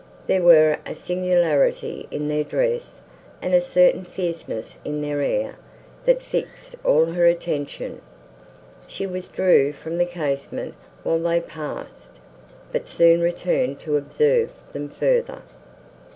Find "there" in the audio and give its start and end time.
0.25-0.41